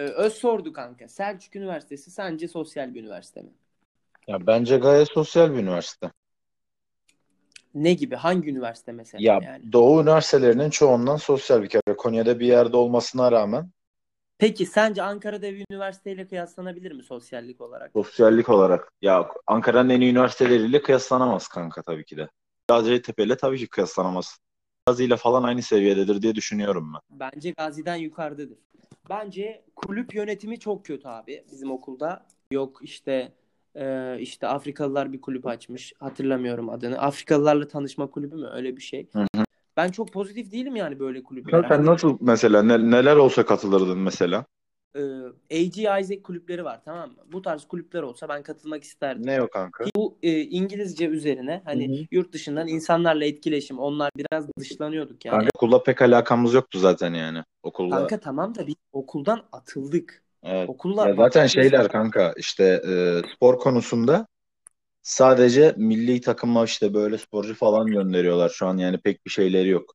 Ee, 0.00 0.02
Öz 0.02 0.32
sordu 0.32 0.72
kanka. 0.72 1.08
Selçuk 1.08 1.56
Üniversitesi 1.56 2.10
sence 2.10 2.48
sosyal 2.48 2.94
bir 2.94 3.00
üniversite 3.02 3.42
mi? 3.42 3.50
Ya 4.26 4.46
bence 4.46 4.76
gayet 4.76 5.08
sosyal 5.08 5.52
bir 5.52 5.58
üniversite. 5.58 6.10
Ne 7.74 7.92
gibi? 7.92 8.16
Hangi 8.16 8.50
üniversite 8.50 8.92
mesela 8.92 9.22
Ya 9.22 9.40
yani? 9.42 9.72
Doğu 9.72 10.02
üniversitelerinin 10.02 10.70
çoğundan 10.70 11.16
sosyal 11.16 11.62
bir 11.62 11.68
kere. 11.68 11.96
Konya'da 11.96 12.40
bir 12.40 12.46
yerde 12.46 12.76
olmasına 12.76 13.32
rağmen 13.32 13.70
Peki 14.38 14.66
sence 14.66 15.02
Ankara'da 15.02 15.52
bir 15.52 15.64
üniversiteyle 15.70 16.28
kıyaslanabilir 16.28 16.92
mi 16.92 17.02
sosyallik 17.02 17.60
olarak? 17.60 17.90
sosyallik 17.94 18.48
olarak 18.48 18.92
ya 19.02 19.28
Ankara'nın 19.46 19.90
en 19.90 20.00
iyi 20.00 20.10
üniversiteleriyle 20.12 20.82
kıyaslanamaz 20.82 21.48
kanka 21.48 21.82
tabii 21.82 22.04
ki 22.04 22.16
de. 22.16 22.28
Hacettepe 22.70 23.24
ile 23.24 23.36
tabii 23.36 23.58
ki 23.58 23.68
kıyaslanamaz. 23.68 24.38
Gazi 24.90 25.04
ile 25.04 25.16
falan 25.16 25.42
aynı 25.42 25.62
seviyededir 25.62 26.22
diye 26.22 26.34
düşünüyorum 26.34 26.92
ben. 26.94 27.30
Bence 27.34 27.50
Gazi'den 27.50 27.96
yukarıdadır. 27.96 28.58
Bence 29.10 29.64
kulüp 29.76 30.14
yönetimi 30.14 30.58
çok 30.58 30.84
kötü 30.84 31.08
abi 31.08 31.44
bizim 31.52 31.70
okulda. 31.70 32.26
Yok 32.50 32.80
işte 32.82 33.32
e, 33.74 34.16
işte 34.20 34.48
Afrikalılar 34.48 35.12
bir 35.12 35.20
kulüp 35.20 35.46
açmış. 35.46 35.92
Hatırlamıyorum 35.98 36.68
adını. 36.68 36.98
Afrikalılarla 36.98 37.68
tanışma 37.68 38.06
kulübü 38.06 38.36
mü? 38.36 38.48
Öyle 38.52 38.76
bir 38.76 38.82
şey. 38.82 39.08
Hı 39.12 39.26
hı. 39.36 39.44
Ben 39.76 39.88
çok 39.88 40.12
pozitif 40.12 40.52
değilim 40.52 40.76
yani 40.76 40.98
böyle 40.98 41.22
kulüplere. 41.22 41.66
Sen, 41.68 41.86
nasıl 41.86 42.18
mesela 42.20 42.62
ne- 42.62 42.90
neler 42.90 43.16
olsa 43.16 43.46
katılırdın 43.46 43.98
mesela? 43.98 44.44
E, 44.96 45.00
AG 45.50 45.78
Isaac 45.78 46.22
kulüpleri 46.22 46.64
var 46.64 46.80
tamam 46.84 47.10
mı? 47.10 47.16
Bu 47.32 47.42
tarz 47.42 47.64
kulüpler 47.64 48.02
olsa 48.02 48.28
ben 48.28 48.42
katılmak 48.42 48.84
isterdim. 48.84 49.26
Ne 49.26 49.42
o 49.42 49.48
kanka? 49.48 49.84
Bu 49.96 50.18
e, 50.22 50.40
İngilizce 50.40 51.06
üzerine 51.06 51.62
hani 51.64 51.88
Hı 51.88 52.02
hı. 52.02 52.06
yurt 52.10 52.32
dışından 52.32 52.68
insanlarla 52.68 53.24
etkileşim 53.24 53.78
onlar 53.78 54.10
biraz 54.16 54.46
dışlanıyorduk 54.58 55.24
yani. 55.24 55.36
Kanka 55.36 55.50
okulla 55.54 55.82
pek 55.82 56.02
alakamız 56.02 56.54
yoktu 56.54 56.78
zaten 56.78 57.14
yani. 57.14 57.42
Okulda. 57.62 57.96
Kanka 57.96 58.20
tamam 58.20 58.54
da 58.54 58.66
biz 58.66 58.74
okuldan 58.92 59.42
atıldık. 59.52 60.22
Evet. 60.42 60.68
Okullar 60.68 61.08
Ya 61.08 61.14
zaten 61.14 61.46
şeyler 61.46 61.88
kanka 61.88 62.34
işte 62.36 62.82
e, 62.88 63.22
spor 63.34 63.58
konusunda 63.58 64.26
sadece 65.02 65.74
milli 65.76 66.20
takıma 66.20 66.64
işte 66.64 66.94
böyle 66.94 67.18
sporcu 67.18 67.54
falan 67.54 67.86
gönderiyorlar 67.86 68.48
şu 68.48 68.66
an 68.66 68.76
yani 68.76 68.98
pek 68.98 69.26
bir 69.26 69.30
şeyleri 69.30 69.68
yok. 69.68 69.94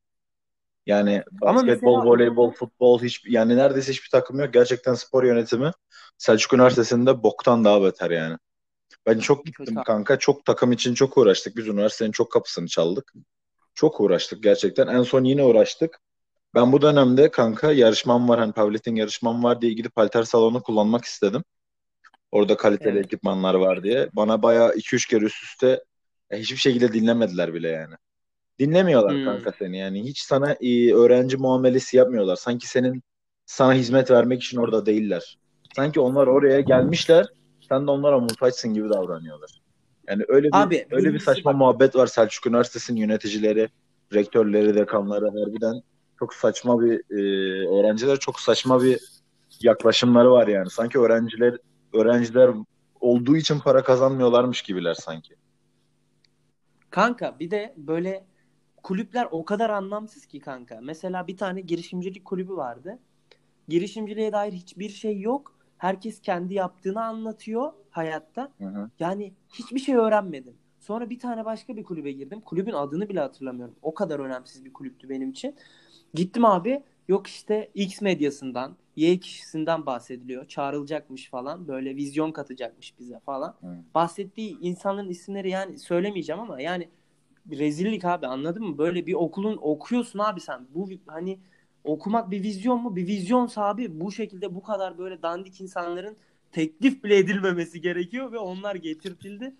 Yani 0.86 1.22
basketbol, 1.30 1.96
mesela- 1.96 2.04
voleybol, 2.10 2.52
futbol 2.52 3.02
hiç 3.02 3.22
yani 3.28 3.56
neredeyse 3.56 3.92
hiçbir 3.92 4.08
takım 4.08 4.40
yok. 4.40 4.52
Gerçekten 4.52 4.94
spor 4.94 5.24
yönetimi 5.24 5.70
Selçuk 6.18 6.52
Üniversitesi'nde 6.52 7.22
boktan 7.22 7.64
daha 7.64 7.82
beter 7.82 8.10
yani. 8.10 8.36
Ben 9.06 9.18
çok 9.18 9.46
gittim 9.46 9.66
Kötü. 9.66 9.82
kanka. 9.86 10.18
Çok 10.18 10.44
takım 10.44 10.72
için 10.72 10.94
çok 10.94 11.18
uğraştık. 11.18 11.56
Biz 11.56 11.68
üniversitenin 11.68 12.12
çok 12.12 12.32
kapısını 12.32 12.68
çaldık. 12.68 13.12
Çok 13.74 14.00
uğraştık 14.00 14.42
gerçekten. 14.42 14.86
En 14.86 15.02
son 15.02 15.24
yine 15.24 15.44
uğraştık. 15.44 15.98
Ben 16.54 16.72
bu 16.72 16.82
dönemde 16.82 17.30
kanka 17.30 17.72
yarışmam 17.72 18.28
var 18.28 18.38
hani 18.38 18.52
powerlifting 18.52 18.98
yarışmam 18.98 19.44
var 19.44 19.60
diye 19.60 19.72
gidip 19.72 19.92
halter 19.96 20.22
salonu 20.22 20.62
kullanmak 20.62 21.04
istedim. 21.04 21.44
Orada 22.32 22.56
kaliteli 22.56 22.90
Evet. 22.96 23.04
ekipmanlar 23.06 23.54
var 23.54 23.82
diye. 23.82 24.08
Bana 24.12 24.42
bayağı 24.42 24.74
2-3 24.74 25.06
kere 25.08 25.24
üst 25.24 25.42
üste 25.44 25.84
e, 26.30 26.38
hiçbir 26.38 26.56
şekilde 26.56 26.92
dinlemediler 26.92 27.54
bile 27.54 27.68
yani. 27.68 27.94
Dinlemiyorlar 28.58 29.12
Hmm. 29.16 29.24
kanka 29.24 29.52
seni 29.58 29.78
yani. 29.78 30.04
Hiç 30.04 30.20
sana 30.20 30.52
e, 30.52 30.94
öğrenci 30.94 31.36
muamelesi 31.36 31.96
yapmıyorlar. 31.96 32.36
Sanki 32.36 32.68
senin 32.68 33.02
sana 33.46 33.74
hizmet 33.74 34.10
vermek 34.10 34.42
için 34.42 34.56
orada 34.58 34.86
değiller. 34.86 35.38
Sanki 35.76 36.00
onlar 36.00 36.26
oraya 36.26 36.60
gelmişler. 36.60 37.26
Sen 37.68 37.86
de 37.86 37.90
onlara 37.90 38.18
muhtaçsın 38.18 38.74
gibi 38.74 38.88
davranıyorlar. 38.88 39.50
Yani 40.08 40.24
öyle 40.28 40.48
bir 40.48 40.56
Abi, 40.62 40.86
öyle 40.90 41.12
bir 41.14 41.18
saçma 41.18 41.52
bak- 41.52 41.58
muhabbet 41.58 41.96
var 41.96 42.06
Selçuk 42.06 42.46
Üniversitesi'nin 42.46 43.00
yöneticileri, 43.00 43.68
rektörleri, 44.14 44.74
dekanları 44.74 45.26
harbiden 45.26 45.82
çok 46.18 46.34
saçma 46.34 46.80
bir 46.80 47.00
e, 47.10 47.78
öğrenciler 47.80 48.16
çok 48.18 48.40
saçma 48.40 48.82
bir 48.82 48.98
yaklaşımları 49.60 50.30
var 50.30 50.48
yani. 50.48 50.70
Sanki 50.70 50.98
öğrenciler 50.98 51.56
öğrenciler 51.94 52.50
olduğu 53.00 53.36
için 53.36 53.58
para 53.58 53.84
kazanmıyorlarmış 53.84 54.62
gibiler 54.62 54.94
sanki. 54.94 55.34
Kanka 56.90 57.36
bir 57.40 57.50
de 57.50 57.74
böyle 57.76 58.24
kulüpler 58.86 59.28
o 59.30 59.44
kadar 59.44 59.70
anlamsız 59.70 60.26
ki 60.26 60.40
kanka. 60.40 60.80
Mesela 60.82 61.26
bir 61.26 61.36
tane 61.36 61.60
girişimcilik 61.60 62.24
kulübü 62.24 62.56
vardı. 62.56 62.98
Girişimciliğe 63.68 64.32
dair 64.32 64.52
hiçbir 64.52 64.88
şey 64.88 65.20
yok. 65.20 65.58
Herkes 65.78 66.20
kendi 66.20 66.54
yaptığını 66.54 67.04
anlatıyor 67.04 67.72
hayatta. 67.90 68.52
Hı 68.58 68.64
hı. 68.64 68.90
Yani 68.98 69.32
hiçbir 69.52 69.78
şey 69.78 69.94
öğrenmedim. 69.94 70.54
Sonra 70.80 71.10
bir 71.10 71.18
tane 71.18 71.44
başka 71.44 71.76
bir 71.76 71.84
kulübe 71.84 72.12
girdim. 72.12 72.40
Kulübün 72.40 72.72
adını 72.72 73.08
bile 73.08 73.20
hatırlamıyorum. 73.20 73.74
O 73.82 73.94
kadar 73.94 74.18
önemsiz 74.18 74.64
bir 74.64 74.72
kulüptü 74.72 75.08
benim 75.08 75.30
için. 75.30 75.54
Gittim 76.14 76.44
abi. 76.44 76.82
Yok 77.08 77.26
işte 77.26 77.70
X 77.74 78.00
medyasından, 78.00 78.76
Y 78.96 79.20
kişisinden 79.20 79.86
bahsediliyor. 79.86 80.48
Çağrılacakmış 80.48 81.30
falan. 81.30 81.68
Böyle 81.68 81.96
vizyon 81.96 82.32
katacakmış 82.32 82.98
bize 82.98 83.20
falan. 83.20 83.56
Hı. 83.60 83.76
Bahsettiği 83.94 84.58
insanların 84.60 85.08
isimleri 85.08 85.50
yani 85.50 85.78
söylemeyeceğim 85.78 86.40
ama 86.40 86.60
yani 86.60 86.88
rezillik 87.50 88.04
abi 88.04 88.26
anladın 88.26 88.64
mı? 88.64 88.78
Böyle 88.78 89.06
bir 89.06 89.14
okulun 89.14 89.58
okuyorsun 89.60 90.18
abi 90.18 90.40
sen. 90.40 90.66
Bu 90.74 90.90
hani 91.06 91.38
okumak 91.84 92.30
bir 92.30 92.42
vizyon 92.42 92.82
mu? 92.82 92.96
Bir 92.96 93.06
vizyonsa 93.06 93.62
abi 93.64 94.00
bu 94.00 94.12
şekilde 94.12 94.54
bu 94.54 94.62
kadar 94.62 94.98
böyle 94.98 95.22
dandik 95.22 95.60
insanların 95.60 96.16
teklif 96.52 97.04
bile 97.04 97.16
edilmemesi 97.18 97.80
gerekiyor 97.80 98.32
ve 98.32 98.38
onlar 98.38 98.74
getirtildi. 98.74 99.54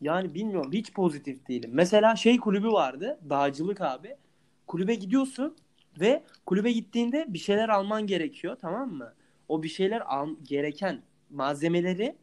Yani 0.00 0.34
bilmiyorum 0.34 0.72
hiç 0.72 0.92
pozitif 0.92 1.48
değilim. 1.48 1.70
Mesela 1.74 2.16
şey 2.16 2.36
kulübü 2.36 2.68
vardı. 2.68 3.18
Dağcılık 3.30 3.80
abi. 3.80 4.16
Kulübe 4.66 4.94
gidiyorsun 4.94 5.56
ve 6.00 6.22
kulübe 6.46 6.72
gittiğinde 6.72 7.24
bir 7.28 7.38
şeyler 7.38 7.68
alman 7.68 8.06
gerekiyor 8.06 8.56
tamam 8.60 8.92
mı? 8.92 9.14
O 9.48 9.62
bir 9.62 9.68
şeyler 9.68 10.02
al 10.06 10.28
gereken 10.42 11.02
malzemeleri 11.30 12.16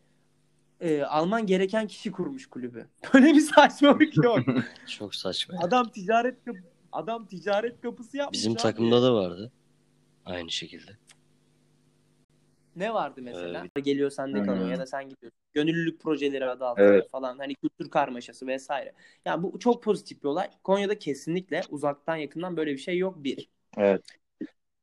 e, 0.83 1.03
alman 1.03 1.45
gereken 1.45 1.88
kişi 1.88 2.11
kurmuş 2.11 2.45
kulübü. 2.47 2.88
Böyle 3.13 3.33
bir 3.33 3.39
saçmalık 3.41 4.17
yok. 4.17 4.39
Çok 4.88 5.16
saçma. 5.16 5.55
adam 5.61 5.89
ticaret 5.89 6.39
adam 6.91 7.25
ticaret 7.25 7.81
kapısı 7.81 8.17
yapmış. 8.17 8.39
Bizim 8.39 8.51
abi. 8.51 8.59
takımda 8.59 9.03
da 9.03 9.13
vardı. 9.13 9.51
Aynı 10.25 10.51
şekilde. 10.51 10.91
Ne 12.75 12.94
vardı 12.94 13.21
mesela? 13.23 13.66
Geliyor 13.83 14.09
sende 14.09 14.38
Hmm. 14.38 14.45
kalıyor 14.45 14.67
ya 14.67 14.79
da 14.79 14.85
sen 14.85 15.09
gidiyorsun. 15.09 15.39
Gönüllülük 15.53 16.01
projeleri 16.01 16.45
adı 16.45 16.66
altında 16.66 16.85
Evet. 16.85 17.09
falan. 17.09 17.38
Hani 17.38 17.55
kültür 17.55 17.89
karmaşası 17.89 18.47
vesaire. 18.47 18.94
Yani 19.25 19.44
bu 19.44 19.59
çok 19.59 19.83
pozitif 19.83 20.23
bir 20.23 20.27
olay. 20.27 20.50
Konya'da 20.63 21.00
kesinlikle 21.00 21.61
uzaktan 21.69 22.15
yakından 22.15 22.57
böyle 22.57 22.71
bir 22.71 22.77
şey 22.77 22.97
yok 22.97 23.23
bir. 23.23 23.50
Evet. 23.77 24.01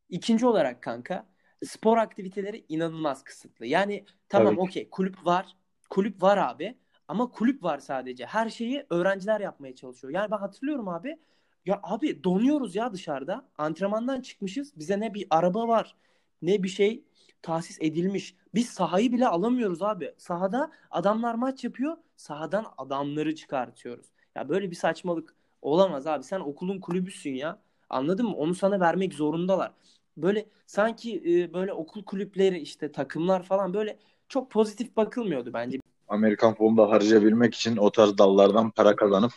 İkinci 0.09 0.47
olarak 0.47 0.83
kanka 0.83 1.27
spor 1.65 1.97
aktiviteleri 1.99 2.65
inanılmaz 2.69 3.25
kısıtlı. 3.25 3.67
Yani 3.67 4.05
tamam 4.29 4.59
okey 4.59 4.91
kulüp 4.91 5.27
var. 5.27 5.57
Kulüp 5.91 6.23
var 6.23 6.39
abi. 6.39 6.79
Ama 7.09 7.31
kulüp 7.31 7.63
var 7.63 7.79
sadece. 7.79 8.27
Her 8.27 8.51
şeyi 8.51 8.87
öğrenciler 8.91 9.41
yapmaya 9.41 9.75
çalışıyor. 9.75 10.13
Yani 10.15 10.31
ben 10.31 10.37
hatırlıyorum 10.37 10.89
abi. 10.89 11.19
Ya 11.67 11.81
abi 11.83 12.25
donuyoruz 12.25 12.75
ya 12.75 12.93
dışarıda. 12.93 13.49
Antrenmandan 13.59 14.21
çıkmışız. 14.21 14.79
Bize 14.79 15.01
ne 15.01 15.15
bir 15.15 15.27
araba 15.31 15.69
var 15.69 15.97
ne 16.43 16.63
bir 16.63 16.69
şey 16.69 17.05
tahsis 17.43 17.79
edilmiş. 17.81 18.35
Biz 18.55 18.69
sahayı 18.69 19.13
bile 19.13 19.29
alamıyoruz 19.29 19.83
abi. 19.83 20.15
Sahada 20.19 20.71
adamlar 20.91 21.35
maç 21.35 21.65
yapıyor. 21.65 21.97
Sahadan 22.17 22.67
adamları 22.79 23.35
çıkartıyoruz. 23.35 24.07
Ya 24.37 24.49
böyle 24.49 24.71
bir 24.71 24.77
saçmalık 24.77 25.35
olamaz 25.63 26.07
abi. 26.07 26.25
Sen 26.25 26.41
okulun 26.41 26.81
kulübüsün 26.81 27.35
ya. 27.35 27.59
Anladın 27.91 28.27
mı? 28.27 28.37
Onu 28.37 28.55
sana 28.55 28.81
vermek 28.81 29.15
zorundalar. 29.15 29.73
Böyle 30.17 30.47
sanki 30.67 31.23
e, 31.27 31.55
böyle 31.55 31.73
okul 31.73 32.05
kulüpleri 32.05 32.59
işte 32.59 32.93
takımlar 32.93 33.43
falan 33.43 33.75
böyle 33.75 33.99
çok 34.31 34.51
pozitif 34.51 34.97
bakılmıyordu 34.97 35.51
bence. 35.53 35.79
Amerikan 36.09 36.51
futbolunda 36.51 36.91
harcayabilmek 36.91 37.55
için 37.55 37.77
o 37.77 37.91
tarz 37.91 38.19
dallardan 38.19 38.71
para 38.71 38.97
kazanıp 38.97 39.33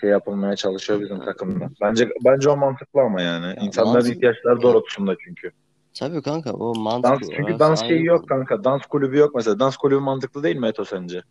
şey 0.00 0.10
yapılmaya 0.10 0.56
çalışıyor 0.56 1.00
bizim 1.00 1.20
takımda. 1.20 1.70
Bence 1.80 2.10
bence 2.24 2.50
o 2.50 2.56
mantıklı 2.56 3.00
ama 3.00 3.22
yani. 3.22 3.46
Ya 3.46 3.54
İnsanların 3.54 3.94
mantıklı. 3.94 4.14
ihtiyaçları 4.14 4.62
doğrultusunda 4.62 5.16
çünkü. 5.24 5.50
Tabii 5.98 6.22
kanka 6.22 6.52
o 6.52 6.74
mantıklı. 6.74 7.10
Dans 7.10 7.20
çünkü 7.20 7.42
Orası 7.42 7.58
dans 7.58 7.88
şeyi 7.88 8.04
yok 8.04 8.28
kanka. 8.28 8.64
Dans 8.64 8.86
kulübü 8.86 9.18
yok 9.18 9.34
mesela. 9.34 9.58
Dans 9.58 9.76
kulübü 9.76 10.00
mantıklı 10.00 10.42
değil 10.42 10.56
mi 10.56 10.66
Eto 10.66 10.84
sence? 10.84 11.22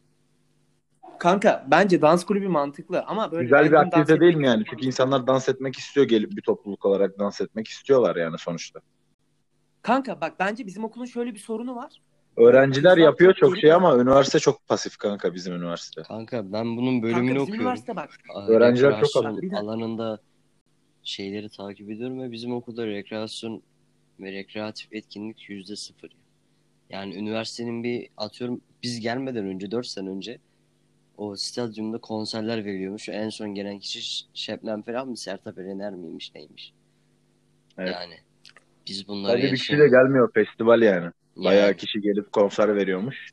Kanka 1.19 1.65
bence 1.71 2.01
dans 2.01 2.25
kulübü 2.25 2.47
mantıklı 2.47 3.03
ama 3.03 3.31
böyle 3.31 3.43
Güzel 3.43 3.65
bir 3.65 3.73
aktivite 3.73 4.19
değil 4.19 4.35
mi 4.35 4.45
yani? 4.45 4.63
Çünkü 4.69 4.85
insanlar 4.85 5.27
dans 5.27 5.49
etmek 5.49 5.75
istiyor 5.77 6.07
gelip 6.07 6.31
bir 6.31 6.41
topluluk 6.41 6.85
olarak 6.85 7.19
dans 7.19 7.41
etmek 7.41 7.67
istiyorlar 7.67 8.15
yani 8.15 8.37
sonuçta. 8.37 8.79
Kanka 9.81 10.21
bak 10.21 10.33
bence 10.39 10.65
bizim 10.65 10.83
okulun 10.83 11.05
şöyle 11.05 11.33
bir 11.33 11.39
sorunu 11.39 11.75
var. 11.75 12.01
Öğrenciler 12.37 12.97
yapıyor 12.97 13.33
çok 13.33 13.57
şey 13.57 13.73
ama 13.73 13.97
üniversite 13.97 14.39
çok 14.39 14.67
pasif 14.67 14.97
kanka 14.97 15.33
bizim 15.33 15.53
üniversite. 15.53 16.01
Kanka 16.01 16.51
ben 16.53 16.77
bunun 16.77 17.01
Kanka 17.01 17.07
bölümünü 17.07 17.29
bizim 17.29 17.41
okuyorum. 17.41 17.61
üniversite 17.61 17.95
bak. 17.95 18.09
Aa, 18.33 18.47
Öğrenciler 18.47 19.03
çok 19.13 19.25
alanında 19.53 20.19
şeyleri 21.03 21.49
takip 21.49 21.91
ediyorum 21.91 22.21
ve 22.21 22.31
bizim 22.31 22.53
okulda 22.53 22.87
rekreasyon 22.87 23.61
ve 24.19 24.31
rekreatif 24.31 24.93
etkinlik 24.93 25.49
yüzde 25.49 25.75
sıfır. 25.75 26.11
Yani 26.89 27.15
üniversitenin 27.15 27.83
bir 27.83 28.07
atıyorum 28.17 28.61
biz 28.83 28.99
gelmeden 28.99 29.45
önce 29.45 29.71
4 29.71 29.87
sene 29.87 30.09
önce 30.09 30.39
o 31.17 31.35
stadyumda 31.35 31.97
konserler 31.97 32.65
veriliyormuş. 32.65 33.09
En 33.09 33.29
son 33.29 33.55
gelen 33.55 33.79
kişi 33.79 34.25
Şebnem 34.33 34.81
Ferah 34.81 35.05
mı 35.05 35.17
Sertab 35.17 35.57
Erener 35.57 35.93
miymiş 35.93 36.31
neymiş? 36.35 36.73
Evet. 37.77 37.93
Yani 37.93 38.15
Biz 38.87 39.07
bunları 39.07 39.31
Sadece 39.31 39.51
bir 39.51 39.57
kişi 39.57 39.77
de 39.77 39.87
gelmiyor 39.87 40.31
festival 40.33 40.81
yani. 40.81 41.11
Bayağı 41.35 41.67
Yani. 41.67 41.77
kişi 41.77 42.01
gelip 42.01 42.31
konser 42.31 42.75
veriyormuş. 42.75 43.29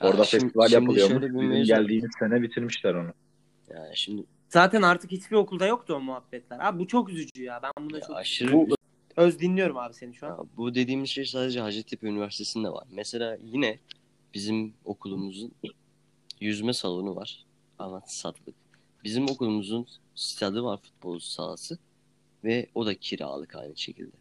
Orada 0.00 0.24
şimdi- 0.24 0.44
festival 0.44 0.68
şimdi 0.68 0.74
yapılıyormuş. 0.84 1.22
Bizim 1.22 1.64
geldiğimiz 1.64 2.10
sene 2.18 2.42
bitirmişler 2.42 2.94
onu. 2.94 3.10
Yani 3.70 3.96
şimdi 3.96 4.24
Zaten 4.48 4.82
artık 4.82 5.10
hiçbir 5.10 5.36
okulda 5.36 5.66
yoktu 5.66 5.94
o 5.94 6.00
muhabbetler. 6.00 6.58
Abi 6.60 6.78
bu 6.78 6.86
çok 6.86 7.08
üzücü 7.08 7.42
ya. 7.42 7.60
Ben 7.62 7.72
buna 7.88 7.96
ya 7.98 8.06
çok 8.06 8.16
aşırı 8.16 8.52
Bu- 8.52 8.68
öz 9.16 9.38
dinliyorum 9.40 9.76
abi 9.78 9.94
seni 9.94 10.14
şu 10.14 10.26
an. 10.26 10.30
Ya 10.30 10.38
bu 10.56 10.74
dediğimiz 10.74 11.10
şey 11.10 11.24
sadece 11.24 11.60
Hacettepe 11.60 12.06
Üniversitesi'nde 12.06 12.68
var. 12.68 12.84
Mesela 12.92 13.38
yine 13.44 13.78
bizim 14.34 14.74
okulumuzun 14.84 15.52
yüzme 16.40 16.72
salonu 16.72 17.16
var. 17.16 17.44
Ama 17.78 18.02
satılık. 18.06 18.54
Bizim 19.04 19.24
okulumuzun 19.30 19.86
stadı 20.14 20.64
var 20.64 20.80
futbol 20.82 21.18
sahası. 21.18 21.78
Ve 22.44 22.66
o 22.74 22.86
da 22.86 22.94
kiralık 22.94 23.54
aynı 23.56 23.76
şekilde. 23.76 24.16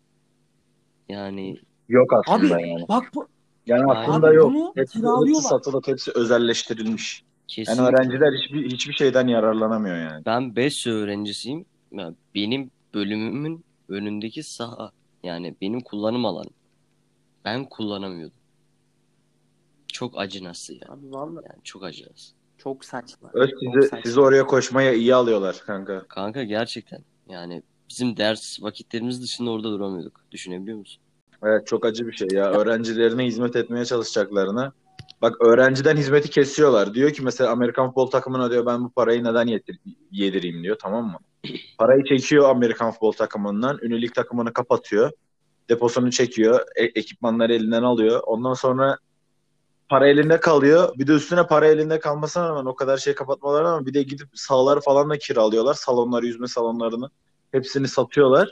Yani 1.09 1.57
Yok 1.89 2.13
aslında 2.13 2.55
Abi 2.55 2.61
yani. 2.69 2.85
bak 2.89 3.03
bu 3.15 3.27
Yani 3.65 3.83
Abi 3.91 3.97
aslında 3.97 4.27
bunu 4.27 4.33
yok. 4.35 4.51
Hepsi, 4.75 4.81
hepsi 4.81 4.99
kiralıyorlar. 4.99 5.49
satılık, 5.49 5.87
hepsi 5.87 6.11
özelleştirilmiş. 6.15 7.23
kesinlikle 7.47 7.83
Yani 7.83 7.95
öğrenciler 7.95 8.33
hiçbir 8.33 8.71
hiçbir 8.71 8.93
şeyden 8.93 9.27
yararlanamıyor 9.27 9.97
yani. 9.97 10.25
ben 10.25 10.55
BES 10.55 10.87
öğrencisiyim. 10.87 11.65
Ya 11.91 12.13
benim 12.35 12.71
bölümümün 12.93 13.65
önündeki 13.89 14.43
saha 14.43 14.91
yani 15.23 15.55
benim 15.61 15.81
kullanım 15.81 16.25
alanım. 16.25 16.53
Ben 17.45 17.65
kullanamıyordum. 17.65 18.37
Çok 19.87 20.17
acı 20.19 20.43
nasıl 20.43 20.73
ya. 20.73 20.87
abi 20.89 21.11
vallahi 21.11 21.45
Yani 21.49 21.63
çok 21.63 21.83
acı 21.83 22.03
nasıl. 22.11 22.33
çok 22.57 22.85
saçma. 22.85 23.29
Öz 23.33 23.49
Çok 23.49 23.59
sizi, 23.59 23.81
saçma. 23.89 23.99
sizi 24.05 24.19
oraya 24.21 24.47
koşmaya 24.47 24.93
iyi 24.93 25.15
alıyorlar 25.15 25.63
kanka. 25.65 26.05
Kanka 26.07 26.43
gerçekten 26.43 26.99
yani 27.29 27.63
bizim 27.89 28.17
ders 28.17 28.61
vakitlerimiz 28.63 29.21
dışında 29.23 29.51
orada 29.51 29.71
duramıyorduk. 29.71 30.21
Düşünebiliyor 30.31 30.77
musun? 30.77 31.01
Evet 31.43 31.67
çok 31.67 31.85
acı 31.85 32.07
bir 32.07 32.13
şey 32.13 32.27
ya. 32.31 32.51
Öğrencilerine 32.51 33.25
hizmet 33.25 33.55
etmeye 33.55 33.85
çalışacaklarına. 33.85 34.71
Bak 35.21 35.41
öğrenciden 35.41 35.97
hizmeti 35.97 36.29
kesiyorlar. 36.29 36.93
Diyor 36.93 37.11
ki 37.11 37.23
mesela 37.23 37.51
Amerikan 37.51 37.87
futbol 37.87 38.09
takımına 38.09 38.51
diyor 38.51 38.65
ben 38.65 38.83
bu 38.83 38.89
parayı 38.89 39.23
neden 39.23 39.47
yedir- 39.47 39.79
yedireyim 40.11 40.63
diyor 40.63 40.77
tamam 40.81 41.05
mı? 41.05 41.19
Parayı 41.77 42.03
çekiyor 42.03 42.49
Amerikan 42.49 42.91
futbol 42.91 43.11
takımından. 43.11 43.77
Ünilik 43.81 44.15
takımını 44.15 44.53
kapatıyor. 44.53 45.11
Deposunu 45.69 46.11
çekiyor. 46.11 46.59
e- 46.75 46.99
ekipmanları 46.99 47.53
elinden 47.53 47.83
alıyor. 47.83 48.21
Ondan 48.25 48.53
sonra 48.53 48.97
para 49.89 50.07
elinde 50.07 50.39
kalıyor. 50.39 50.93
Bir 50.97 51.07
de 51.07 51.11
üstüne 51.11 51.47
para 51.47 51.67
elinde 51.67 51.99
kalmasına 51.99 52.49
rağmen 52.49 52.65
o 52.65 52.75
kadar 52.75 52.97
şey 52.97 53.15
kapatmalarına 53.15 53.69
rağmen 53.71 53.85
bir 53.85 53.93
de 53.93 54.03
gidip 54.03 54.27
sahaları 54.33 54.79
falan 54.81 55.09
da 55.09 55.17
kiralıyorlar. 55.17 55.73
Salonları, 55.73 56.25
yüzme 56.25 56.47
salonlarını 56.47 57.09
hepsini 57.51 57.87
satıyorlar. 57.87 58.49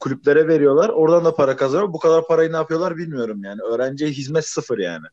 Kulüplere 0.00 0.48
veriyorlar. 0.48 0.88
Oradan 0.88 1.24
da 1.24 1.34
para 1.34 1.56
kazanıyor. 1.56 1.92
Bu 1.92 1.98
kadar 1.98 2.26
parayı 2.26 2.52
ne 2.52 2.56
yapıyorlar 2.56 2.96
bilmiyorum 2.96 3.44
yani. 3.44 3.60
Öğrenciye 3.62 4.10
hizmet 4.10 4.46
sıfır 4.46 4.78
yani. 4.78 5.06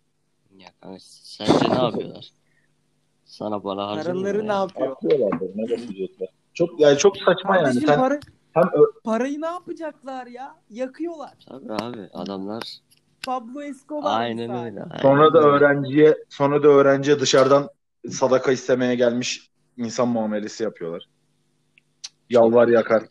Ya 0.58 0.70
kanka 0.82 0.98
sence 1.02 1.70
ne 1.70 1.76
yapıyorlar? 1.76 2.32
Sana 3.26 3.60
para 3.60 3.88
harcamıyorlar 3.88 4.34
Paraları 4.34 4.48
ne 4.48 4.54
yapıyor? 4.54 4.92
Atlıyorlardır. 4.92 5.52
Ne 5.56 5.62
yapacaklar? 5.62 6.30
Çok 6.54 6.80
yani 6.80 6.98
çok 6.98 7.18
saçma 7.18 7.58
yani. 7.58 7.82
Sen 7.82 8.00
para, 8.00 8.20
hem 8.54 8.64
ö- 8.64 9.00
parayı 9.04 9.42
ne 9.42 9.46
yapacaklar 9.46 10.28
ya? 10.28 10.56
Yakıyorlar. 10.70 11.34
Tabii 11.50 11.74
abi 11.74 12.10
adamlar 12.14 12.64
Pablo 13.26 13.62
Escobar 13.62 14.20
aynen 14.22 14.50
misali. 14.50 14.66
öyle. 14.66 14.84
aynen 14.84 15.02
sonra 15.02 15.34
da 15.34 15.40
öğrenciye 15.40 16.18
sonra 16.30 16.64
da 16.64 16.68
öğrenciye 16.68 17.20
dışarıdan 17.20 17.70
sadaka 18.10 18.52
istemeye 18.52 18.96
gelmiş 18.96 19.50
insan 19.78 20.08
muamelesi 20.08 20.64
yapıyorlar. 20.64 21.08
Yalvar 22.30 22.68
yakar. 22.68 23.04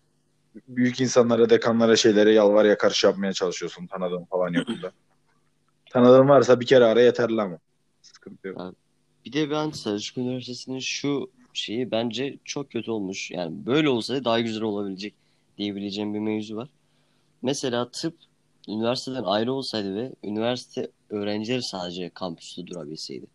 Büyük 0.68 1.00
insanlara, 1.00 1.50
dekanlara, 1.50 1.96
şeylere 1.96 2.32
yalvar 2.32 2.64
yakar 2.64 2.90
şey 2.90 3.10
yapmaya 3.10 3.32
çalışıyorsun. 3.32 3.86
Tanıdığın 3.86 4.24
falan 4.24 4.52
yok 4.52 4.68
burada. 4.68 4.92
Tanıdığın 5.90 6.28
varsa 6.28 6.60
bir 6.60 6.66
kere 6.66 6.84
ara 6.84 7.02
yeterli 7.02 7.42
ama. 7.42 7.58
Sıkıntı 8.02 8.48
yok. 8.48 8.74
Bir 9.24 9.32
de 9.32 9.50
ben 9.50 9.70
Selçuk 9.70 10.18
Üniversitesi'nin 10.18 10.78
şu 10.78 11.30
şeyi 11.52 11.90
bence 11.90 12.36
çok 12.44 12.70
kötü 12.70 12.90
olmuş. 12.90 13.30
Yani 13.30 13.66
böyle 13.66 13.88
olsaydı 13.88 14.24
daha 14.24 14.40
güzel 14.40 14.62
olabilecek 14.62 15.14
diyebileceğim 15.58 16.14
bir 16.14 16.18
mevzu 16.18 16.56
var. 16.56 16.68
Mesela 17.42 17.90
tıp 17.90 18.14
üniversiteden 18.68 19.22
ayrı 19.22 19.52
olsaydı 19.52 19.96
ve 19.96 20.12
üniversite 20.24 20.90
öğrencileri 21.10 21.62
sadece 21.62 22.10
kampüste 22.10 22.66
durabilseydi. 22.66 23.26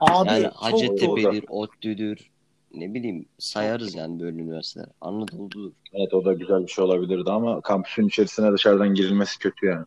Abi 0.00 0.28
Yani 0.28 0.46
Hacettepe'dir, 0.54 1.44
ODTÜ'dür, 1.48 2.30
ne 2.74 2.94
bileyim 2.94 3.26
sayarız 3.38 3.94
yani 3.94 4.20
böyle 4.20 4.38
üniversiteler. 4.38 4.88
Anadolu'dur. 5.00 5.72
Evet 5.92 6.14
o 6.14 6.24
da 6.24 6.32
güzel 6.32 6.62
bir 6.62 6.68
şey 6.68 6.84
olabilirdi 6.84 7.30
ama 7.30 7.60
kampüsün 7.60 8.08
içerisine 8.08 8.52
dışarıdan 8.52 8.94
girilmesi 8.94 9.38
kötü 9.38 9.66
yani. 9.66 9.86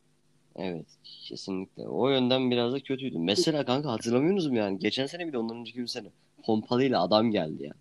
Evet, 0.56 0.86
kesinlikle. 1.04 1.88
O 1.88 2.10
yönden 2.10 2.52
biraz 2.52 2.74
da 2.74 2.80
kötüydü. 2.80 3.20
Mesela 3.20 3.66
kanka 3.66 3.92
hatırlamıyorsunuz 3.92 4.48
mu 4.48 4.58
yani? 4.58 4.80
Geçen 4.80 5.06
sene 5.06 5.28
bir 5.28 5.34
de 5.34 5.38
ondan 5.38 5.58
önceki 5.58 5.82
bir 5.82 5.88
sene. 5.88 6.08
Pompalıyla 6.46 7.02
adam 7.02 7.32
geldi 7.32 7.64
ya. 7.64 7.74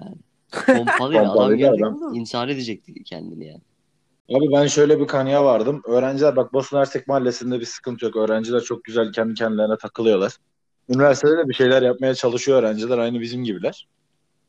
Yani 0.00 0.16
pompalıyla 0.66 1.32
adam 1.32 1.56
geldi. 1.56 1.86
adam. 1.86 2.14
intihar 2.14 2.48
edecekti 2.48 3.04
kendini 3.04 3.46
yani. 3.46 3.60
Abi 4.34 4.52
ben 4.52 4.66
şöyle 4.66 5.00
bir 5.00 5.06
kanıya 5.06 5.44
vardım. 5.44 5.82
Öğrenciler 5.86 6.36
bak 6.36 6.52
Bosna 6.52 6.80
Hersek 6.80 7.08
Mahallesi'nde 7.08 7.60
bir 7.60 7.64
sıkıntı 7.64 8.04
yok. 8.04 8.16
Öğrenciler 8.16 8.60
çok 8.60 8.84
güzel 8.84 9.12
kendi 9.12 9.34
kendilerine 9.34 9.76
takılıyorlar. 9.76 10.32
Üniversitede 10.88 11.38
de 11.38 11.48
bir 11.48 11.54
şeyler 11.54 11.82
yapmaya 11.82 12.14
çalışıyor 12.14 12.62
öğrenciler 12.62 12.98
aynı 12.98 13.20
bizim 13.20 13.44
gibiler. 13.44 13.88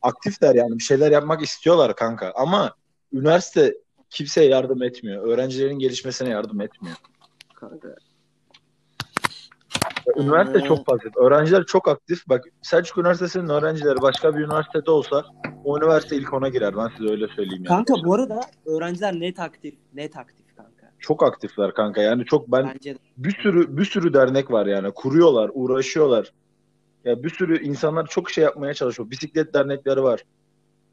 Aktifler 0.01 0.55
yani 0.55 0.77
bir 0.77 0.83
şeyler 0.83 1.11
yapmak 1.11 1.41
istiyorlar 1.41 1.95
kanka. 1.95 2.31
Ama 2.35 2.73
üniversite 3.13 3.75
kimseye 4.09 4.49
yardım 4.49 4.83
etmiyor. 4.83 5.27
Öğrencilerin 5.27 5.79
gelişmesine 5.79 6.29
yardım 6.29 6.61
etmiyor. 6.61 6.95
Kanka. 7.55 7.95
Üniversite 10.17 10.59
Ee. 10.59 10.67
çok 10.67 10.85
pasif. 10.85 11.17
Öğrenciler 11.17 11.63
çok 11.65 11.87
aktif. 11.87 12.27
Bak 12.27 12.43
Selçuk 12.61 12.97
Üniversitesi'nin 12.97 13.49
öğrencileri 13.49 14.01
başka 14.01 14.35
bir 14.35 14.41
üniversitede 14.41 14.91
olsa 14.91 15.25
o 15.63 15.77
üniversite 15.77 16.15
ilk 16.15 16.33
ona 16.33 16.49
girer. 16.49 16.77
Ben 16.77 16.87
size 16.97 17.09
öyle 17.09 17.27
söyleyeyim 17.27 17.63
yani. 17.63 17.67
Kanka 17.67 17.93
bu 18.05 18.13
arada 18.13 18.41
öğrenciler 18.65 19.13
net 19.19 19.39
aktif. 19.39 19.75
Net 19.93 20.17
aktif. 20.17 20.42
Çok 21.03 21.23
aktifler 21.23 21.73
kanka. 21.73 22.01
Yani 22.01 22.25
çok 22.25 22.51
ben 22.51 22.71
Bence 22.73 22.95
de. 22.95 22.99
bir 23.17 23.31
sürü 23.31 23.77
bir 23.77 23.85
sürü 23.85 24.13
dernek 24.13 24.51
var 24.51 24.65
yani. 24.65 24.91
Kuruyorlar, 24.91 25.51
uğraşıyorlar. 25.53 26.33
Ya 27.05 27.23
bir 27.23 27.29
sürü 27.29 27.63
insanlar 27.63 28.07
çok 28.07 28.29
şey 28.29 28.43
yapmaya 28.43 28.73
çalışıyor. 28.73 29.11
Bisiklet 29.11 29.53
dernekleri 29.53 30.03
var. 30.03 30.25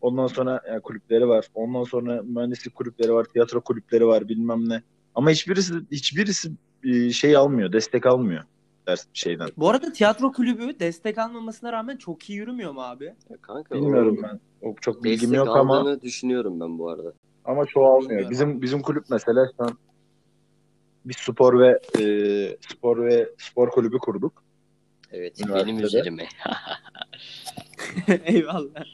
Ondan 0.00 0.26
sonra 0.26 0.62
yani 0.68 0.80
kulüpleri 0.80 1.28
var. 1.28 1.46
Ondan 1.54 1.84
sonra 1.84 2.22
mühendislik 2.22 2.74
kulüpleri 2.74 3.14
var, 3.14 3.24
tiyatro 3.24 3.60
kulüpleri 3.60 4.06
var, 4.06 4.28
bilmem 4.28 4.68
ne. 4.68 4.82
Ama 5.14 5.30
hiçbirisi 5.30 5.74
hiçbirisi 5.90 6.50
e, 6.84 7.10
şey 7.10 7.36
almıyor, 7.36 7.72
destek 7.72 8.06
almıyor 8.06 8.44
ders 8.86 9.06
şeyden. 9.12 9.48
Bu 9.56 9.68
arada 9.68 9.92
tiyatro 9.92 10.32
kulübü 10.32 10.80
destek 10.80 11.18
almamasına 11.18 11.72
rağmen 11.72 11.96
çok 11.96 12.30
iyi 12.30 12.38
yürümüyor 12.38 12.72
mu 12.72 12.82
abi? 12.82 13.04
Ya 13.04 13.36
kanka 13.42 13.74
Bilmiyorum 13.74 14.16
o 14.20 14.22
ben. 14.22 14.40
O 14.62 14.74
çok 14.80 15.04
bilgim 15.04 15.30
destek 15.30 15.36
yok 15.46 15.56
ama 15.56 16.02
düşünüyorum 16.02 16.60
ben 16.60 16.78
bu 16.78 16.90
arada. 16.90 17.12
ama 17.44 17.66
çoğalmıyor. 17.66 18.10
Bilmiyorum. 18.10 18.30
Bizim 18.30 18.62
bizim 18.62 18.82
kulüp 18.82 19.04
mesela 19.10 19.46
şu 19.56 19.64
an 19.64 19.70
bir 21.04 21.14
spor 21.14 21.60
ve 21.60 21.80
e, 22.00 22.04
spor 22.68 23.04
ve 23.06 23.28
spor 23.38 23.70
kulübü 23.70 23.98
kurduk. 23.98 24.44
Evet, 25.12 25.40
Üniversitede. 25.40 25.66
benim 25.72 25.84
üzerime. 25.84 26.28
Eyvallah. 28.24 28.84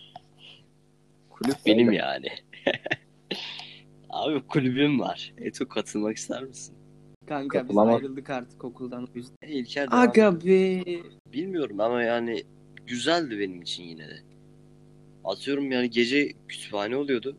Kulüp 1.31 1.57
benim 1.67 1.93
yani. 1.93 2.29
Abi 4.11 4.43
kulübüm 4.47 5.01
var. 5.01 5.35
Eto 5.39 5.69
katılmak 5.69 6.17
ister 6.17 6.43
misin? 6.43 6.75
Kanka 7.29 7.69
biz 7.69 7.79
ayrıldık 7.79 8.31
artık 8.31 8.65
okuldan 8.65 9.05
o 9.05 9.07
yüzden. 9.15 9.37
E, 9.43 9.49
İlker 9.53 9.91
devam 9.91 10.01
Aga 10.01 10.41
be. 10.45 10.83
Bilmiyorum 11.33 11.81
ama 11.81 12.03
yani 12.03 12.43
güzeldi 12.87 13.39
benim 13.39 13.63
için 13.63 13.83
yine 13.85 14.09
de. 14.09 14.19
Atıyorum 15.25 15.73
yani 15.73 15.91
gece 15.91 16.33
kütüphane 16.49 16.97
oluyordu. 16.97 17.37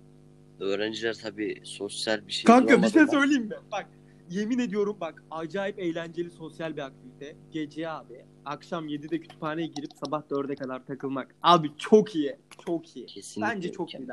Öğrenciler 0.60 1.14
tabii 1.14 1.62
sosyal 1.64 2.28
bir 2.28 2.32
şey 2.32 2.44
Kanka 2.44 2.84
bir 2.84 2.88
şey 2.90 2.94
bulamadılar. 2.94 3.20
söyleyeyim 3.22 3.44
mi? 3.44 3.56
Bak 3.72 3.86
yemin 4.30 4.60
ediyorum 4.60 4.98
bak 5.02 5.24
acayip 5.32 5.80
eğlenceli 5.80 6.30
sosyal 6.30 6.78
bir 6.78 6.82
aktivite. 6.82 7.36
Gece 7.52 7.90
abi 7.90 8.26
akşam 8.46 8.88
7'de 8.88 9.20
kütüphaneye 9.20 9.68
girip 9.68 9.92
sabah 10.06 10.22
4'e 10.22 10.56
kadar 10.56 10.86
takılmak. 10.86 11.36
Abi 11.44 11.72
çok 11.78 12.16
iyi. 12.16 12.36
Çok 12.66 12.96
iyi. 12.96 13.06
Kesinlikle 13.06 13.56
Bence 13.56 13.72
çok 13.72 13.94
iyi. 13.94 14.08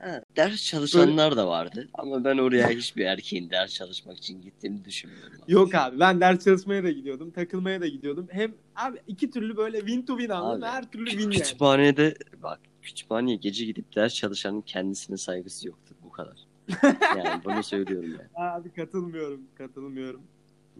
Ha, 0.00 0.22
ders 0.36 0.64
çalışanlar 0.64 1.36
da 1.36 1.48
vardı 1.48 1.88
ama 1.94 2.24
ben 2.24 2.38
oraya 2.38 2.68
hiçbir 2.68 3.04
erkeğin 3.04 3.50
ders 3.50 3.74
çalışmak 3.74 4.18
için 4.18 4.42
gittiğini 4.42 4.84
düşünmüyorum. 4.84 5.38
Yok 5.48 5.74
abi 5.74 6.00
ben 6.00 6.20
ders 6.20 6.44
çalışmaya 6.44 6.84
da 6.84 6.90
gidiyordum. 6.90 7.30
Takılmaya 7.30 7.80
da 7.80 7.86
gidiyordum. 7.86 8.28
Hem 8.30 8.54
abi 8.76 8.98
iki 9.06 9.30
türlü 9.30 9.56
böyle 9.56 9.78
win 9.78 10.02
to 10.02 10.18
win? 10.18 10.30
Abi, 10.30 10.64
Her 10.64 10.90
türlü 10.90 11.10
win 11.10 11.20
yani. 11.22 11.34
Kütüphanede 11.34 12.14
bak 12.42 12.60
kütüphaneye 12.82 13.36
gece 13.36 13.64
gidip 13.64 13.96
ders 13.96 14.14
çalışanın 14.14 14.60
kendisine 14.60 15.16
saygısı 15.16 15.68
yoktur 15.68 15.96
bu 16.04 16.10
kadar. 16.10 16.46
Yani 17.16 17.44
bunu 17.44 17.62
söylüyorum 17.62 18.10
yani. 18.10 18.50
Abi 18.50 18.72
katılmıyorum. 18.72 19.40
Katılmıyorum. 19.54 20.20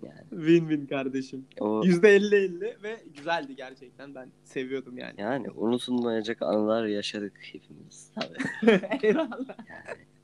yani. 0.02 0.46
Win 0.46 0.68
win 0.68 0.86
kardeşim. 0.86 1.44
O 1.60 1.84
%50-50 1.84 2.82
ve 2.82 2.96
güzeldi 3.16 3.56
gerçekten. 3.56 4.14
Ben 4.14 4.28
seviyordum 4.44 4.98
yani. 4.98 5.14
yani 5.18 5.50
unutulmayacak 5.50 6.42
anılar 6.42 6.86
yaşadık 6.86 7.32
hepimiz 7.52 8.10
tabii. 8.14 8.80
Eyvallah. 9.02 9.56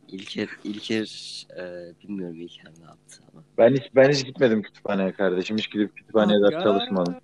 İlker, 0.09 0.49
İlker 0.65 1.47
e, 1.59 1.93
bilmiyorum 2.03 2.41
İlker 2.41 2.73
ne 2.81 2.85
yaptı 2.85 3.23
ama. 3.33 3.45
Ben 3.59 3.75
hiç 3.75 3.91
ben 3.95 4.11
hiç 4.11 4.25
gitmedim 4.25 4.63
kütüphaneye 4.63 5.13
kardeşim. 5.13 5.59
Hiç 5.59 5.71
gidip 5.71 5.97
kütüphaneye 5.97 6.41
ders 6.43 6.63
çalışmadım. 6.63 7.15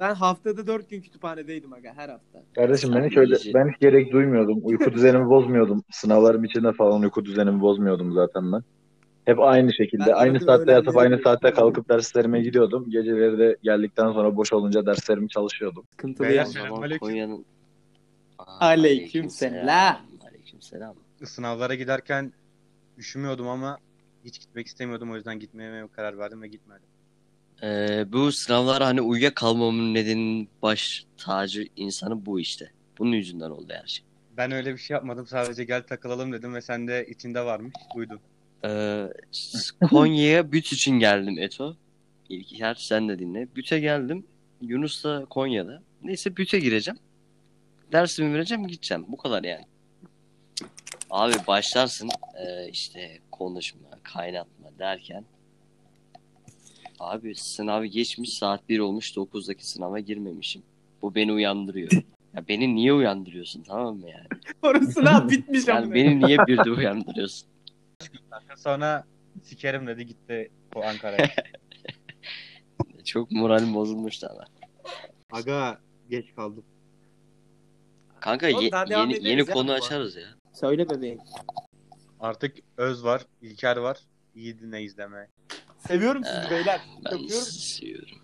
Ben 0.00 0.14
haftada 0.14 0.66
4 0.66 0.90
gün 0.90 1.00
kütüphanedeydim 1.00 1.72
aga 1.72 1.92
her 1.96 2.08
hafta. 2.08 2.42
Kardeşim 2.54 2.94
ben 2.94 3.08
hiç 3.08 3.16
öyle 3.16 3.36
ben 3.54 3.68
hiç 3.68 3.80
gerek 3.80 4.12
duymuyordum. 4.12 4.58
Uyku 4.62 4.92
düzenimi 4.92 5.28
bozmuyordum. 5.28 5.84
Sınavlarım 5.90 6.44
içinde 6.44 6.72
falan 6.72 7.02
uyku 7.02 7.24
düzenimi 7.24 7.60
bozmuyordum 7.60 8.12
zaten 8.12 8.52
ben. 8.52 8.62
Hep 9.24 9.40
aynı 9.40 9.72
şekilde, 9.72 10.06
Ben 10.06 10.12
aynı 10.12 10.40
saatte 10.40 10.72
yatıp 10.72 10.96
aynı 10.96 11.18
saatte 11.18 11.50
kalkıp 11.50 11.88
derslerime 11.88 12.42
gidiyordum. 12.42 12.90
Geceleri 12.90 13.38
de 13.38 13.56
geldikten 13.62 14.12
sonra 14.12 14.36
boş 14.36 14.52
olunca 14.52 14.86
derslerimi 14.86 15.28
çalışıyordum. 15.28 15.84
Sıkıntılı 15.90 16.26
Selamünaleyküm. 16.26 16.98
Konya'nın... 16.98 17.44
Aa, 18.38 18.58
Aleykümselam. 18.60 19.96
Aleykümselam. 20.28 20.94
Sınavlara 21.24 21.74
giderken 21.74 22.32
üşümüyordum 22.98 23.48
ama 23.48 23.78
hiç 24.24 24.40
gitmek 24.40 24.66
istemiyordum. 24.66 25.10
O 25.12 25.16
yüzden 25.16 25.38
gitmeye 25.38 25.88
karar 25.92 26.18
verdim 26.18 26.42
ve 26.42 26.48
gitmedim. 26.48 26.88
Ee, 27.62 28.04
bu 28.12 28.32
sınavlara 28.32 28.86
hani 28.86 29.00
uyuyakalmamın 29.00 29.94
nedenin 29.94 30.48
baş 30.62 31.04
tacı 31.16 31.68
insanı 31.76 32.26
bu 32.26 32.40
işte. 32.40 32.70
Bunun 32.98 33.12
yüzünden 33.12 33.50
oldu 33.50 33.72
her 33.72 33.86
şey. 33.86 34.04
Ben 34.36 34.52
öyle 34.52 34.72
bir 34.72 34.78
şey 34.78 34.94
yapmadım. 34.94 35.26
Sadece 35.26 35.64
gel 35.64 35.82
takılalım 35.82 36.32
dedim 36.32 36.54
ve 36.54 36.62
sen 36.62 36.88
de 36.88 37.06
içinde 37.06 37.44
varmış. 37.44 37.74
Uydun. 37.94 38.20
Ee, 38.64 39.06
Konya'ya 39.90 40.52
büt 40.52 40.72
için 40.72 40.98
geldim 40.98 41.38
Eto. 41.38 41.76
İlker 42.28 42.74
sen 42.74 43.08
de 43.08 43.18
dinle. 43.18 43.48
Büt'e 43.56 43.80
geldim. 43.80 44.26
Yunus 44.60 45.04
da 45.04 45.24
Konya'da. 45.30 45.82
Neyse 46.02 46.36
Büt'e 46.36 46.58
gireceğim. 46.58 46.98
Dersimi 47.92 48.34
vereceğim 48.34 48.66
gideceğim. 48.66 49.04
Bu 49.08 49.16
kadar 49.16 49.44
yani. 49.44 49.64
Abi 51.10 51.34
başlarsın 51.46 52.08
ee, 52.34 52.68
işte 52.68 53.18
konuşma, 53.30 53.88
kaynatma 54.02 54.78
derken 54.78 55.24
Abi 57.00 57.34
sınav 57.34 57.84
geçmiş 57.84 58.32
saat 58.38 58.68
1 58.68 58.78
olmuş 58.78 59.12
9'daki 59.16 59.68
sınava 59.68 59.98
girmemişim. 60.00 60.62
Bu 61.02 61.14
beni 61.14 61.32
uyandırıyor. 61.32 61.90
Ya 62.36 62.48
beni 62.48 62.74
niye 62.74 62.92
uyandırıyorsun 62.92 63.62
tamam 63.62 63.96
mı 63.96 64.10
yani? 64.10 64.26
Orası 64.62 65.30
bitmiş 65.30 65.68
Yani 65.68 65.84
ama. 65.86 65.94
beni 65.94 66.20
niye 66.20 66.46
bir 66.46 66.64
de 66.64 66.70
uyandırıyorsun? 66.70 67.48
Sonra 68.56 69.04
sikerim 69.42 69.86
dedi 69.86 70.06
gitti 70.06 70.50
o 70.74 70.82
Ankara'ya. 70.82 71.28
Çok 73.04 73.30
moralim 73.30 73.74
bozulmuştu 73.74 74.26
ama. 74.30 74.44
Aga 75.32 75.78
geç 76.10 76.34
kaldım. 76.34 76.64
Kanka 78.20 78.50
Oğlum 78.50 78.62
ye- 78.64 78.72
daha 78.72 78.86
devam 78.88 79.02
yeni 79.02 79.12
ederiz 79.12 79.30
yeni 79.30 79.38
ya 79.48 79.54
konu 79.54 79.68
bu 79.68 79.72
açarız 79.72 80.16
ya. 80.16 80.28
Söyle 80.52 80.90
bebeğim. 80.90 81.18
Artık 82.20 82.56
Öz 82.76 83.04
var, 83.04 83.22
İlker 83.42 83.76
var. 83.76 83.98
İyi 84.34 84.58
dinle 84.58 84.82
izleme. 84.82 85.28
Seviyorum 85.86 86.24
sizi 86.24 86.36
Eh, 86.46 86.50
beyler. 86.50 86.80
Ben 87.04 87.12
Öpüyorum. 87.14 87.46
seviyorum. 87.46 88.18